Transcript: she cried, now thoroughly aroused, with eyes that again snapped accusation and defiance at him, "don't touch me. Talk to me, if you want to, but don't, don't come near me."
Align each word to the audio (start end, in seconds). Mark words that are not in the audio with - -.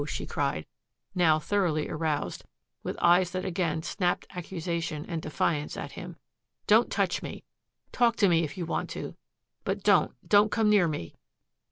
she 0.07 0.25
cried, 0.25 0.65
now 1.13 1.37
thoroughly 1.37 1.87
aroused, 1.87 2.43
with 2.81 2.97
eyes 2.99 3.29
that 3.29 3.45
again 3.45 3.83
snapped 3.83 4.25
accusation 4.31 5.05
and 5.05 5.21
defiance 5.21 5.77
at 5.77 5.91
him, 5.91 6.15
"don't 6.65 6.89
touch 6.91 7.21
me. 7.21 7.43
Talk 7.91 8.15
to 8.15 8.27
me, 8.27 8.43
if 8.43 8.57
you 8.57 8.65
want 8.65 8.89
to, 8.89 9.15
but 9.63 9.83
don't, 9.83 10.15
don't 10.27 10.49
come 10.49 10.71
near 10.71 10.87
me." 10.87 11.13